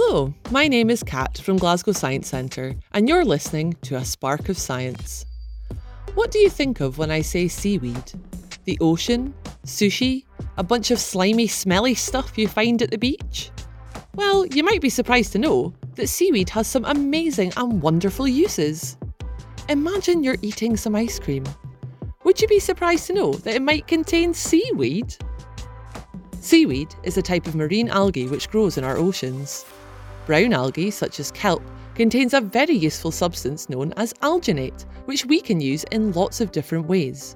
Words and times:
Hello, 0.00 0.32
my 0.52 0.68
name 0.68 0.90
is 0.90 1.02
Kat 1.02 1.38
from 1.38 1.56
Glasgow 1.56 1.90
Science 1.90 2.28
Centre, 2.28 2.76
and 2.92 3.08
you're 3.08 3.24
listening 3.24 3.74
to 3.82 3.96
A 3.96 4.04
Spark 4.04 4.48
of 4.48 4.56
Science. 4.56 5.26
What 6.14 6.30
do 6.30 6.38
you 6.38 6.48
think 6.48 6.80
of 6.80 6.98
when 6.98 7.10
I 7.10 7.20
say 7.20 7.48
seaweed? 7.48 8.12
The 8.64 8.78
ocean? 8.80 9.34
Sushi? 9.66 10.24
A 10.56 10.62
bunch 10.62 10.92
of 10.92 11.00
slimy, 11.00 11.48
smelly 11.48 11.96
stuff 11.96 12.38
you 12.38 12.46
find 12.46 12.80
at 12.80 12.92
the 12.92 12.96
beach? 12.96 13.50
Well, 14.14 14.46
you 14.46 14.62
might 14.62 14.80
be 14.80 14.88
surprised 14.88 15.32
to 15.32 15.40
know 15.40 15.74
that 15.96 16.06
seaweed 16.06 16.50
has 16.50 16.68
some 16.68 16.84
amazing 16.84 17.52
and 17.56 17.82
wonderful 17.82 18.28
uses. 18.28 18.96
Imagine 19.68 20.22
you're 20.22 20.36
eating 20.42 20.76
some 20.76 20.94
ice 20.94 21.18
cream. 21.18 21.44
Would 22.22 22.40
you 22.40 22.46
be 22.46 22.60
surprised 22.60 23.08
to 23.08 23.14
know 23.14 23.32
that 23.32 23.56
it 23.56 23.62
might 23.62 23.88
contain 23.88 24.32
seaweed? 24.32 25.16
Seaweed 26.40 26.94
is 27.02 27.18
a 27.18 27.22
type 27.22 27.48
of 27.48 27.56
marine 27.56 27.88
algae 27.88 28.28
which 28.28 28.48
grows 28.48 28.78
in 28.78 28.84
our 28.84 28.96
oceans. 28.96 29.66
Brown 30.28 30.52
algae, 30.52 30.90
such 30.90 31.20
as 31.20 31.30
kelp, 31.30 31.62
contains 31.94 32.34
a 32.34 32.42
very 32.42 32.74
useful 32.74 33.10
substance 33.10 33.70
known 33.70 33.94
as 33.96 34.12
alginate, 34.22 34.84
which 35.06 35.24
we 35.24 35.40
can 35.40 35.58
use 35.58 35.84
in 35.84 36.12
lots 36.12 36.42
of 36.42 36.52
different 36.52 36.86
ways. 36.86 37.34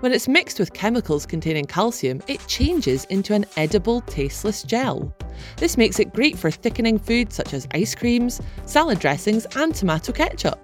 When 0.00 0.12
it's 0.12 0.28
mixed 0.28 0.58
with 0.58 0.74
chemicals 0.74 1.24
containing 1.24 1.64
calcium, 1.64 2.20
it 2.26 2.46
changes 2.46 3.06
into 3.06 3.32
an 3.32 3.46
edible, 3.56 4.02
tasteless 4.02 4.62
gel. 4.62 5.10
This 5.56 5.78
makes 5.78 6.00
it 6.00 6.12
great 6.12 6.38
for 6.38 6.50
thickening 6.50 6.98
foods 6.98 7.34
such 7.34 7.54
as 7.54 7.66
ice 7.72 7.94
creams, 7.94 8.42
salad 8.66 8.98
dressings, 8.98 9.46
and 9.56 9.74
tomato 9.74 10.12
ketchup. 10.12 10.60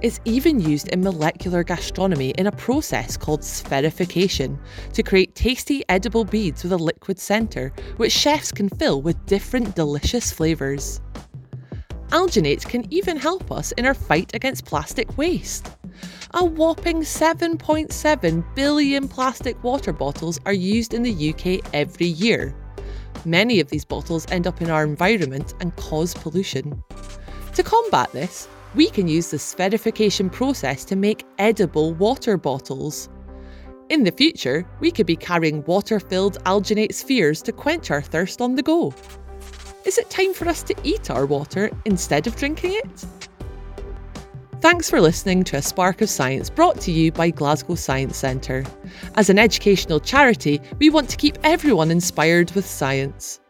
It's 0.00 0.20
even 0.24 0.60
used 0.60 0.88
in 0.88 1.02
molecular 1.02 1.64
gastronomy 1.64 2.30
in 2.38 2.46
a 2.46 2.52
process 2.52 3.16
called 3.16 3.40
spherification 3.40 4.56
to 4.92 5.02
create 5.02 5.34
tasty 5.34 5.82
edible 5.88 6.22
beads 6.22 6.62
with 6.62 6.72
a 6.72 6.76
liquid 6.76 7.18
centre, 7.18 7.72
which 7.96 8.12
chefs 8.12 8.52
can 8.52 8.68
fill 8.68 9.02
with 9.02 9.26
different 9.26 9.74
delicious 9.74 10.30
flavours. 10.30 11.00
Alginate 12.10 12.64
can 12.64 12.86
even 12.94 13.16
help 13.16 13.50
us 13.50 13.72
in 13.72 13.86
our 13.86 13.94
fight 13.94 14.32
against 14.36 14.66
plastic 14.66 15.18
waste. 15.18 15.68
A 16.34 16.44
whopping 16.44 17.00
7.7 17.00 18.54
billion 18.54 19.08
plastic 19.08 19.60
water 19.64 19.92
bottles 19.92 20.38
are 20.46 20.52
used 20.52 20.94
in 20.94 21.02
the 21.02 21.30
UK 21.30 21.68
every 21.74 22.06
year. 22.06 22.54
Many 23.24 23.58
of 23.58 23.68
these 23.68 23.84
bottles 23.84 24.26
end 24.30 24.46
up 24.46 24.62
in 24.62 24.70
our 24.70 24.84
environment 24.84 25.54
and 25.60 25.74
cause 25.74 26.14
pollution. 26.14 26.84
To 27.54 27.64
combat 27.64 28.12
this, 28.12 28.46
we 28.74 28.90
can 28.90 29.08
use 29.08 29.30
the 29.30 29.36
spherification 29.36 30.30
process 30.30 30.84
to 30.84 30.96
make 30.96 31.24
edible 31.38 31.94
water 31.94 32.36
bottles. 32.36 33.08
In 33.88 34.04
the 34.04 34.12
future, 34.12 34.66
we 34.80 34.90
could 34.90 35.06
be 35.06 35.16
carrying 35.16 35.64
water 35.64 35.98
filled 35.98 36.42
alginate 36.44 36.92
spheres 36.92 37.40
to 37.42 37.52
quench 37.52 37.90
our 37.90 38.02
thirst 38.02 38.40
on 38.40 38.54
the 38.54 38.62
go. 38.62 38.92
Is 39.86 39.96
it 39.96 40.10
time 40.10 40.34
for 40.34 40.46
us 40.48 40.62
to 40.64 40.74
eat 40.84 41.10
our 41.10 41.24
water 41.24 41.70
instead 41.86 42.26
of 42.26 42.36
drinking 42.36 42.72
it? 42.74 43.06
Thanks 44.60 44.90
for 44.90 45.00
listening 45.00 45.44
to 45.44 45.56
A 45.56 45.62
Spark 45.62 46.02
of 46.02 46.10
Science 46.10 46.50
brought 46.50 46.80
to 46.80 46.90
you 46.90 47.12
by 47.12 47.30
Glasgow 47.30 47.76
Science 47.76 48.16
Centre. 48.16 48.64
As 49.14 49.30
an 49.30 49.38
educational 49.38 50.00
charity, 50.00 50.60
we 50.78 50.90
want 50.90 51.08
to 51.10 51.16
keep 51.16 51.38
everyone 51.44 51.90
inspired 51.90 52.50
with 52.50 52.66
science. 52.66 53.40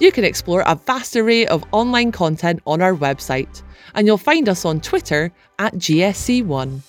You 0.00 0.10
can 0.10 0.24
explore 0.24 0.64
a 0.66 0.76
vast 0.76 1.14
array 1.14 1.46
of 1.46 1.62
online 1.72 2.10
content 2.10 2.60
on 2.66 2.80
our 2.80 2.94
website, 2.94 3.62
and 3.94 4.06
you'll 4.06 4.16
find 4.16 4.48
us 4.48 4.64
on 4.64 4.80
Twitter 4.80 5.30
at 5.58 5.74
GSC1. 5.74 6.80